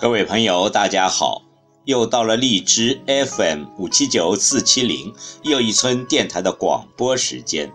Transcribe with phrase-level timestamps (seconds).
[0.00, 1.42] 各位朋友，大家好！
[1.84, 7.70] 又到了荔枝 FM 五七九四七零又一村电台的广播时间。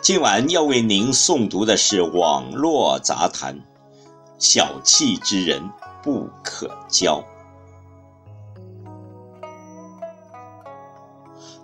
[0.00, 3.60] 今晚要为您诵读的是网络杂谈：
[4.38, 5.70] 小气之人
[6.02, 7.22] 不可交。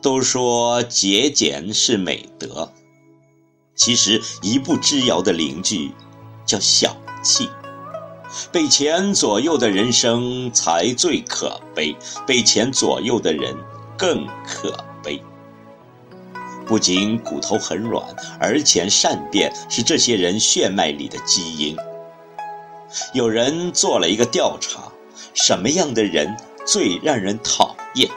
[0.02, 2.70] 都说节俭是美德，
[3.74, 5.92] 其实一步之遥的邻居
[6.44, 7.48] 叫小气。
[8.50, 13.54] 被钱左右的人生才最可悲，被钱左右的人
[13.96, 15.22] 更可悲。
[16.66, 18.02] 不仅骨头很软，
[18.40, 21.76] 而且善变是这些人血脉里的基因。
[23.12, 24.90] 有人做了一个调查：
[25.34, 26.36] 什么样的人
[26.66, 28.08] 最让人讨厌？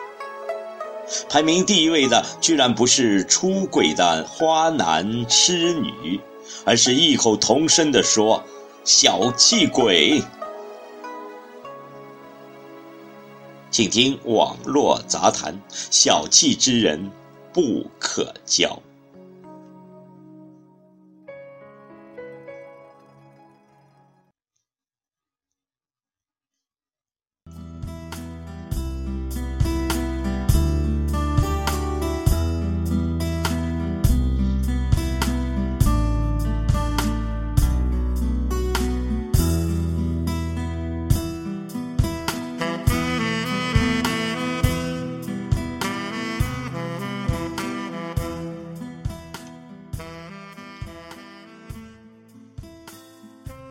[1.29, 6.19] 排名第一位的居然不是出轨的花男痴女，
[6.65, 8.43] 而是异口同声地说。
[8.89, 10.23] 小气鬼，
[13.69, 17.11] 请听网络杂谈：小气之人
[17.51, 18.81] 不可交。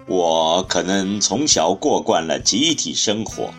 [0.09, 3.53] 我可能从小过惯了集体生活，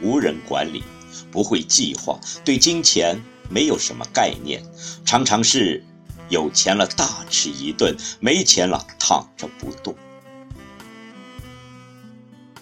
[0.00, 0.84] 无人管理，
[1.30, 4.62] 不会计划，对金钱没有什么概念，
[5.04, 5.82] 常常是
[6.28, 9.92] 有钱了大吃一顿，没钱了躺着不动。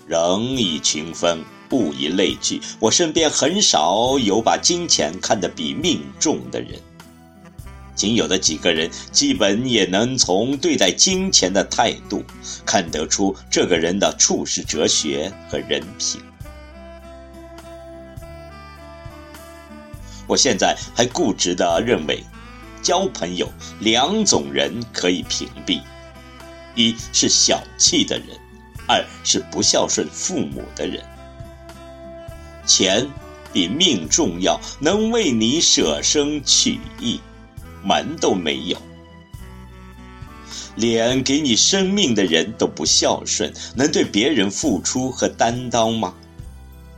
[0.06, 6.81] 人以群分，物以类聚，我身边很少有把金钱看得比命重的人。
[8.00, 12.25] 仅有的几个人，基本也能从对待金钱的态度，
[12.65, 16.19] 看得出这个人的处世哲学和人品。
[20.27, 22.25] 我现在还固执地认为，
[22.81, 23.47] 交朋友
[23.81, 25.82] 两种人可以屏蔽：
[26.75, 28.28] 一是小气的人，
[28.88, 31.05] 二是不孝顺父母的人。
[32.65, 33.06] 钱
[33.53, 37.21] 比命重要，能为你舍生取义。
[37.83, 38.77] 门都没有，
[40.77, 46.15] 连给你生命的人都不孝顺，能对别人付出和担当吗？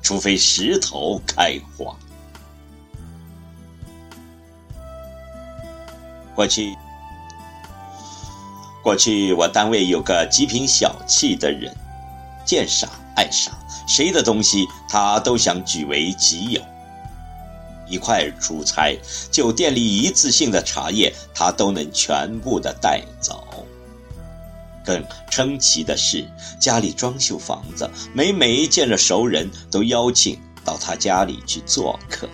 [0.02, 1.96] 除非石头开花。
[6.34, 6.74] 过去，
[8.82, 11.72] 过去我单位有个极品小气的人，
[12.44, 13.52] 见傻爱傻，
[13.86, 16.60] 谁的东西他都想据为己有。
[17.92, 18.98] 一块出差，
[19.30, 23.66] 酒店里一次性的茶叶，他都能全部的带走。
[24.82, 26.26] 更称奇的是，
[26.58, 32.26] 家里装修房子，每每见着熟人，都邀请到他家里去做客。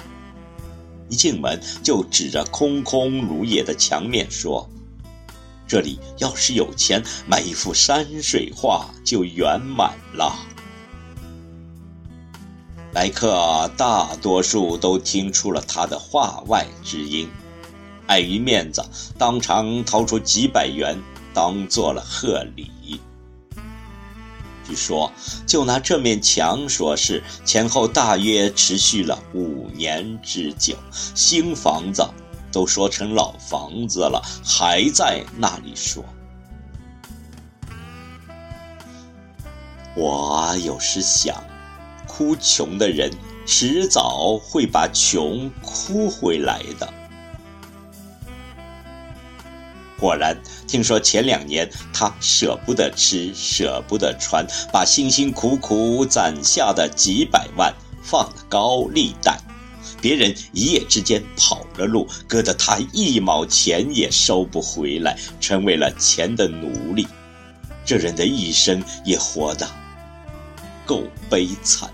[1.09, 4.69] 一进门就指着空空如也的墙面说
[5.67, 10.39] ：“这里要是有钱，买一幅山水画就圆满了。”
[12.99, 17.31] 来客大多数都听出了他的话外之音，
[18.09, 18.85] 碍于面子，
[19.17, 21.01] 当场掏出几百元
[21.33, 23.01] 当做了贺礼。
[24.67, 25.13] 据说，
[25.47, 30.75] 就拿这面墙说事，前后大约持续了五年之久，
[31.15, 32.05] 新房子
[32.51, 36.05] 都说成老房子了，还在那里说。
[39.95, 41.37] 我有时想。
[42.19, 43.13] 哭穷的人，
[43.47, 46.93] 迟早会把穷哭回来的。
[50.01, 50.37] 果然，
[50.67, 57.73] 听说前两年他舍不得吃，舍不得穿，把辛辛苦苦攒下的几百万
[58.03, 59.39] 放了高利贷，
[60.03, 67.07] 别人一夜之间跑了路，割得他一毛钱也收不回来，成为了钱的奴隶。
[67.85, 69.65] 这人的一生也活得
[70.85, 71.89] 够悲惨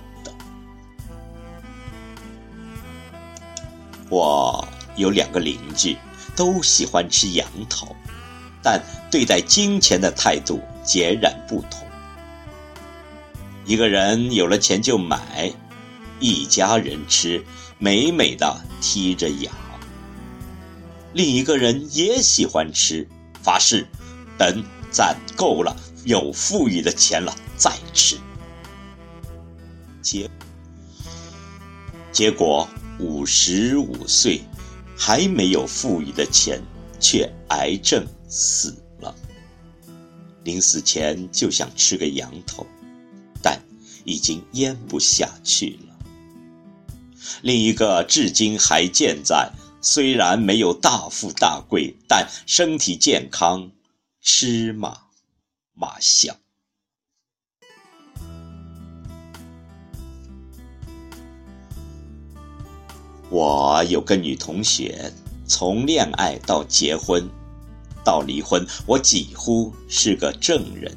[4.08, 4.66] 我
[4.96, 5.96] 有两个邻居，
[6.36, 7.94] 都喜欢吃杨桃，
[8.62, 11.80] 但对待金钱的态度截然不同。
[13.64, 15.52] 一个人有了钱就买，
[16.20, 17.42] 一家人吃，
[17.78, 19.50] 美美的剔着牙；
[21.12, 23.08] 另一个人也喜欢吃，
[23.42, 23.86] 发誓
[24.36, 25.74] 等攒够了
[26.04, 28.18] 有富裕的钱了再吃。
[30.02, 30.28] 结
[32.12, 32.68] 结果
[32.98, 34.40] 五十五岁
[34.96, 36.62] 还没有富裕的钱，
[37.00, 39.14] 却癌症死了。
[40.44, 42.66] 临死前就想吃个羊头。
[43.42, 43.60] 但
[44.04, 45.94] 已经咽不下去了。
[47.42, 49.52] 另一个至今还健在，
[49.82, 53.70] 虽然没有大富大贵，但身体健康，
[54.22, 54.96] 吃嘛
[55.74, 56.34] 嘛香。
[63.34, 65.12] 我有个女同学，
[65.44, 67.28] 从恋爱到结婚，
[68.04, 70.96] 到离婚，我几乎是个证人。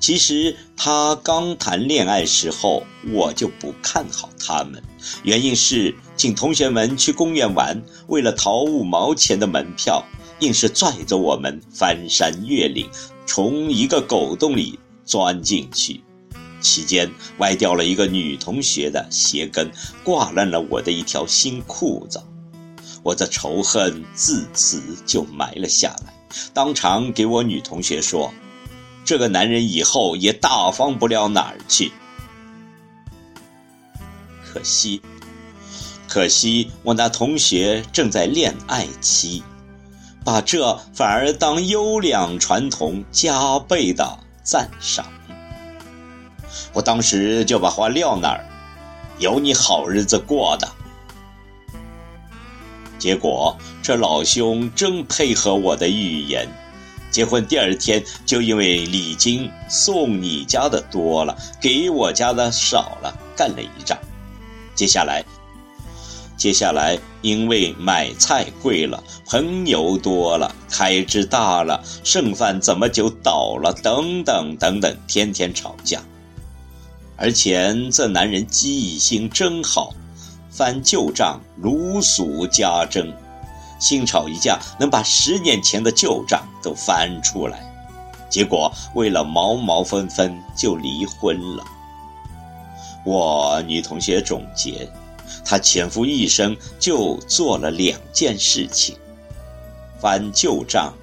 [0.00, 2.82] 其实她刚谈恋爱时候，
[3.12, 4.82] 我就不看好他们。
[5.22, 10.02] 原因是请同学们去公园玩，为了讨五毛钱的门票，
[10.40, 12.88] 硬是拽着我们翻山越岭，
[13.26, 16.00] 从一个狗洞里钻进去。
[16.64, 17.08] 期间
[17.38, 19.70] 歪掉了一个女同学的鞋跟，
[20.02, 22.20] 挂烂了我的一条新裤子。
[23.02, 26.14] 我的仇恨自此就埋了下来，
[26.54, 28.32] 当场给我女同学说。
[29.04, 31.92] 这个男人以后也大方不了哪儿去。
[34.42, 35.02] 可惜，
[36.08, 39.42] 可惜我那同学正在恋爱期，
[40.24, 45.06] 把这反而当优良传统加倍的赞赏。
[46.72, 48.44] 我当时就把话撂那儿，
[49.18, 50.68] 有你好日子过的。
[52.98, 56.48] 结果这老兄真配合我的预言。
[57.10, 63.96] 结婚第二天，就因为礼金送你家的多了，给我家的少了，干了一仗。
[64.74, 65.24] 接下来，
[66.36, 73.72] 接下来因为买菜贵了，朋友多了，开支大了，剩饭怎么就倒了？
[73.74, 76.02] 等等等等，天天吵架。
[77.16, 79.92] 而且这男人记性真好，
[80.50, 83.12] 翻旧账如数家珍。
[83.80, 87.60] 新吵一架，能把十年前的旧账都翻出来，
[88.30, 91.64] 结果为了毛毛分分就离婚了。
[93.04, 94.88] 我女同学总结，
[95.44, 98.96] 她前夫一生就做了两件事情：
[100.00, 100.94] 翻旧账，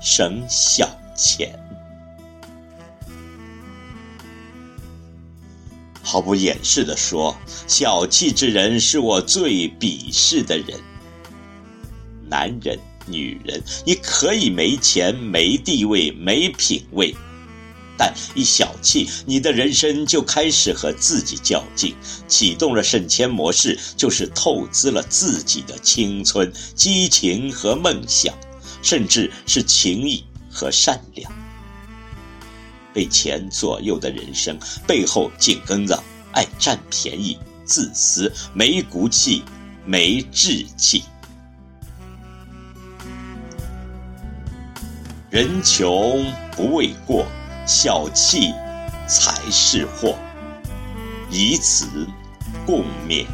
[0.00, 1.56] 省小钱。
[6.16, 7.36] 毫不掩饰地说，
[7.66, 10.80] 小气之人是我最鄙视的人。
[12.26, 17.14] 男人、女人，你可以没钱、没地位、没品位，
[17.98, 21.94] 但一小气，你的人生就开始和自己较劲，
[22.26, 28.34] 启动了省钱模式，就是透支了自己的青春、激情和梦想，
[28.80, 31.30] 甚至是情谊和善良。
[32.96, 39.44] 被钱左右的人生，背后紧跟着爱占便宜、自私、没骨气、
[39.84, 41.04] 没志气。
[45.28, 47.26] 人穷不为过，
[47.66, 48.54] 小气
[49.06, 50.16] 才是祸。
[51.30, 51.86] 以此
[52.64, 53.26] 共勉。